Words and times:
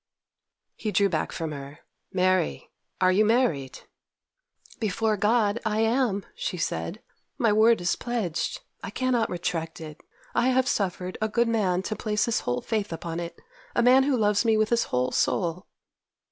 He 0.75 0.91
drew 0.91 1.09
back 1.09 1.31
from 1.31 1.51
her. 1.51 1.81
'Mary, 2.11 2.71
are 2.99 3.11
you 3.11 3.23
married?' 3.23 3.81
'Before 4.79 5.15
God 5.15 5.59
I 5.63 5.81
am!' 5.81 6.25
she 6.33 6.57
said. 6.57 7.03
'My 7.37 7.53
word 7.53 7.79
is 7.81 7.95
pledged. 7.95 8.61
I 8.83 8.89
cannot 8.89 9.29
retract 9.29 9.79
it. 9.79 10.01
I 10.33 10.47
have 10.47 10.67
suffered 10.67 11.19
a 11.21 11.27
good 11.29 11.47
man 11.47 11.83
to 11.83 11.95
place 11.95 12.25
his 12.25 12.39
whole 12.39 12.61
faith 12.61 12.91
upon 12.91 13.19
it—a 13.19 13.83
man 13.83 14.01
who 14.01 14.17
loves 14.17 14.43
me 14.43 14.57
with 14.57 14.69
his 14.69 14.85
whole 14.85 15.11
soul! 15.11 15.67